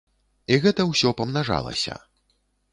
[0.53, 2.01] І гэта ўсё памнажалася.